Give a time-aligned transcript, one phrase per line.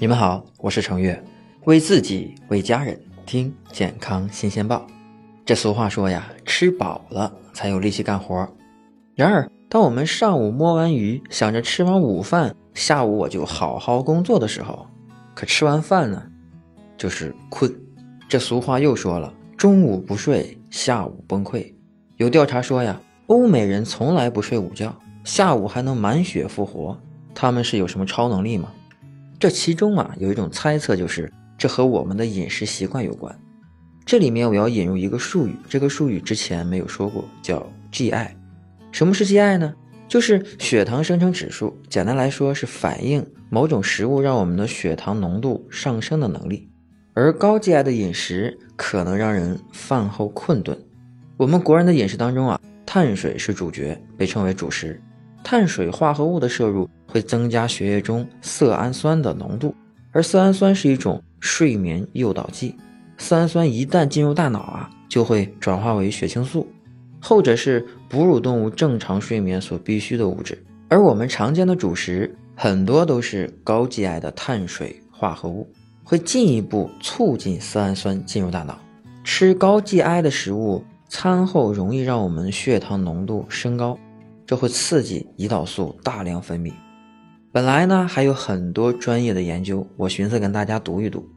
[0.00, 1.20] 你们好，我是程月，
[1.64, 4.86] 为自己为家人听健康新鲜报。
[5.44, 8.48] 这俗话说呀，吃饱了才有力气干活。
[9.16, 14.86] 然而，当我们上午摸完鱼，想着吃完午饭，下午我就好好工作的时候，
[15.34, 16.22] 可吃完饭呢，
[16.96, 17.68] 就是困。
[18.28, 21.74] 这俗话又说了，中午不睡，下午崩溃。
[22.18, 26.96] 有调查说呀，欧美人从来不睡午觉，下午还能满血复活，
[27.34, 28.72] 他们是有什么超能力吗？
[29.38, 33.38] 这其中啊，有一种猜测，就是这和我们的饮食习惯有关。
[34.04, 38.28] 这里面我要引入一个术语，这个术语之前没有说过，叫 GI。
[38.90, 39.72] 什么是 GI 呢？
[40.08, 46.68] 就是血糖生成指数，简单来说是反映某种食物让我们的血糖浓度上升的能力。
[47.14, 50.76] 而高 GI 的饮食可能让人饭后困顿。
[51.36, 55.00] 我们国人的饮食当中啊，碳水是主角，被称为主食。
[55.50, 59.74] 碳水化合物的摄入会增加血液中色氨酸的浓度，
[60.12, 62.76] 而色氨酸是一种睡眠诱导剂。
[63.16, 66.68] 色氨酸一旦进入大脑啊，就会转化为血清素，
[67.18, 70.62] 后者是哺乳动物正常睡眠所必需的物质。
[70.90, 75.66] 而我们常见的主食很多都是高 GI 的碳水化合物。
[76.04, 78.78] 会进一步促进色氨酸进入大脑。
[79.24, 83.98] 吃高 GI 的食物，餐后容易让我们血糖浓度升高，
[84.48, 86.72] 这会刺激胰岛素大量分泌。
[87.52, 91.28] 本来呢还有很多专业的研究，我寻思跟大家读一读，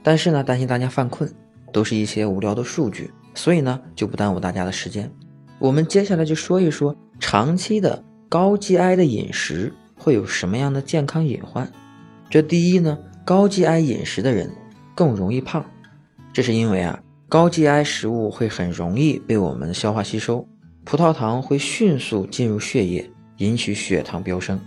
[0.00, 1.28] 但是呢担心大家犯困，
[1.72, 5.12] 都是一些无聊的数据，所以呢就不耽误大家的时间。
[5.58, 11.68] 我们接下来就说一说长期的高 GI 的饮食会有什么样的健康隐患。
[12.30, 12.96] 这第一呢。
[13.24, 14.50] 高 GI 饮食的人
[14.96, 15.64] 更容易胖，
[16.32, 20.44] 这是因为啊，高 GI 食物会很容易被我们消化吸收，
[20.84, 24.58] 葡萄糖会迅速进入血液，引起血糖飙升。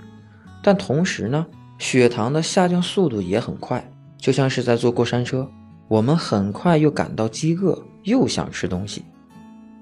[0.63, 1.45] 但同时呢，
[1.77, 5.49] 血糖的下降速度也很快，就像是在坐过山车，
[5.87, 9.03] 我们很快又感到饥饿，又想吃东西。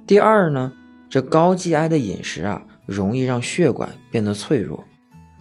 [0.06, 0.72] 第二呢，
[1.10, 4.84] 这高 GI 的饮食啊，容易让血管变得脆弱，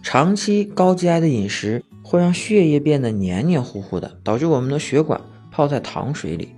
[0.01, 1.83] 长期高 GI 的饮食。
[2.05, 6.53] 会让血液变得黏黏糊糊的，导致我们的血管泡在糖水里。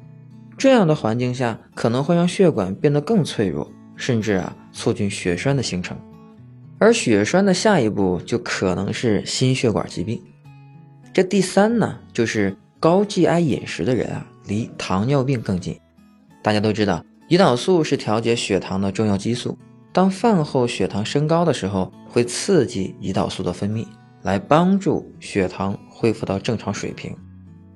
[0.57, 5.97] 这样的环境下，可能会让血管变得更脆弱，甚至啊，促进血栓的形成。
[6.77, 10.21] 而血栓的下一步就可能是心血管疾病。
[11.13, 15.79] 这第三呢，就是高 GI 饮食的人啊，离糖尿病更近。
[16.41, 19.57] 大家都知道，胰岛素是调节血糖的重要激素。
[19.93, 23.85] 当饭后血糖升高的时候，会刺激胰岛素的分泌。
[24.23, 27.15] 来帮助血糖恢复到正常水平，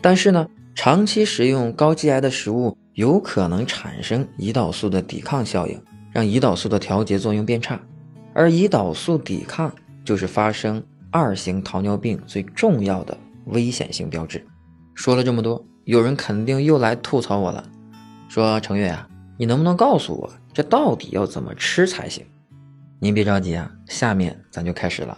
[0.02, 5.80] 但是呢，长期食用高 GI 的食物有可能产生胰岛素的抵抗效应，
[6.12, 7.80] 让胰岛素的调节作用变差，
[8.34, 9.72] 而胰岛素抵抗
[10.04, 14.46] 就是发生二型糖尿病最重要的危险性标志。
[14.94, 17.64] 说了这么多，有人肯定又来吐槽我了，
[18.28, 22.26] 说程月啊，你能不能告诉我这到底要怎么吃才行？
[23.00, 25.18] 您别着急啊，下面咱就开始了。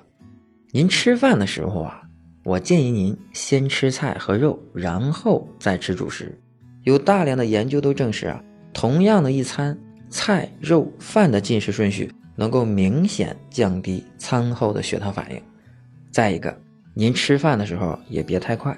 [0.71, 2.01] 您吃饭的时候啊，
[2.43, 6.39] 我建议您先吃菜和肉，然后再吃主食。
[6.83, 9.77] 有大量的研究都证实啊，同样的一餐
[10.11, 15.41] 菜、肉、饭的进食顺序能够明显降低餐后的血糖反应。
[16.11, 16.55] 再一个，
[16.93, 18.77] 您吃饭的时候也别太快，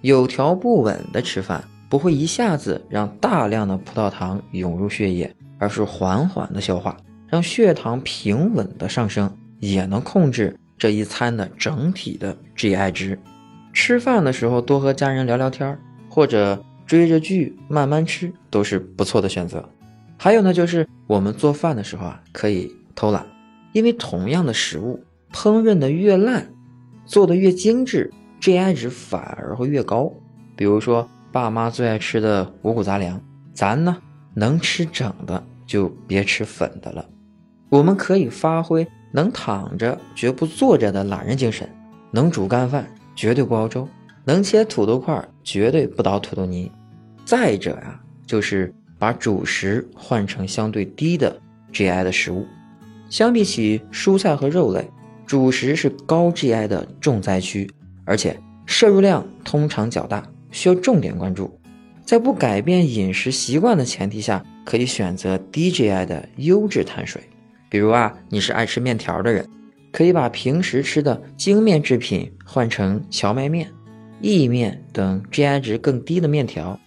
[0.00, 6.96] 有条不紊的吃饭不会一下子让大量的葡萄糖涌入血液，而是缓缓的消化，
[7.28, 10.54] 让血糖平稳的上升，也能控制。
[10.78, 13.16] 这一餐的整体的 GI 值，
[13.72, 15.78] 吃饭的时候多和家人聊聊天
[16.08, 19.64] 或者追着剧慢慢吃，都是不错的选择。
[20.22, 23.26] 还有呢，就是我们做饭的时候啊，可以偷懒，
[23.72, 25.02] 因为同样的食物，
[25.32, 26.48] 烹饪的越烂，
[27.04, 28.08] 做的越精致
[28.40, 30.12] ，GI 值反而会越高。
[30.54, 33.20] 比如说爸妈最爱吃的五谷杂粮，
[33.52, 33.98] 咱呢
[34.32, 37.04] 能吃整的就别吃粉的了。
[37.68, 38.86] 我们可以发挥。
[39.14, 41.68] 能躺着绝不坐着的懒人精神，
[42.12, 43.86] 能煮干饭绝对不熬粥，
[44.24, 46.72] 能切土豆块绝对不捣土豆泥。
[47.24, 51.36] 再者呀，就是把主食换成相对低的
[51.72, 52.46] GI 的食物。
[53.10, 54.88] 相比起蔬菜和肉类，
[55.26, 57.68] 主食是高 GI 的重灾区，
[58.04, 61.52] 而且摄入量通常较大，需要重点关注。
[62.04, 67.20] 在不改变饮食习惯的前提下，可以选择低 GI 的优质碳水。
[67.68, 69.44] 比如啊，你是爱吃面条的人，
[69.90, 73.68] 可以把平时吃的精面制品换成荞麦面、
[74.20, 76.78] 意面等 GI 值更低的面条。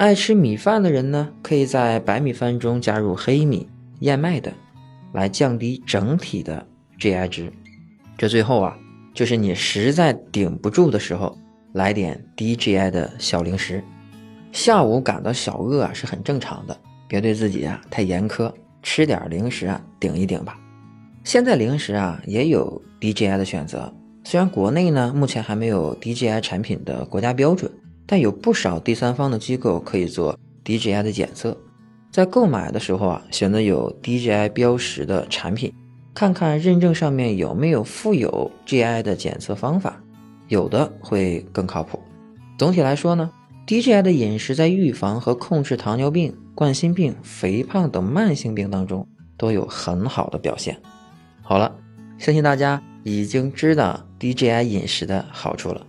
[0.00, 3.68] 爱吃米饭的人呢，可以在白米饭中加入黑米、
[3.98, 4.50] 燕麦等，
[5.12, 6.66] 来降低整体的
[6.98, 7.52] GI 值。
[8.16, 8.78] 这最后啊，
[9.12, 11.36] 就是你实在顶不住的时候，
[11.74, 13.84] 来点低 GI 的小零食。
[14.52, 16.74] 下午感到小饿啊是很正常的，
[17.06, 18.50] 别对自己啊太严苛，
[18.82, 20.58] 吃点零食啊顶一顶吧。
[21.24, 23.92] 现在零食啊也有低 GI 的选择，
[24.24, 27.70] 虽然国内呢目前还没有低 GI 产品的国家标准，
[28.10, 31.56] 但有不少第三方的机构可以做低 GI 的检测。
[32.10, 35.72] 在购买的时候啊，选择有低 GI 标识的产品，
[36.12, 40.02] 看看认证上面有没有附有 GI 的检测方法，
[40.48, 42.00] 有的会更靠谱。
[42.58, 43.30] 总体来说呢。
[43.66, 49.06] 低 GI 的饮食在预防和控制糖尿病、冠心病、肥胖等慢性病当中
[49.36, 50.76] 都有很好的表现。
[51.40, 51.76] 好了，
[52.18, 55.86] 相信大家已经知道低 GI 饮食的好处了。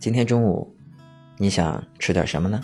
[0.00, 0.71] 今天中午
[1.42, 2.60] 你想吃点什么呢？